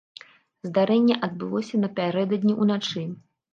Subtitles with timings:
[0.67, 3.07] Здарэнне адбылося напярэдадні ўначы.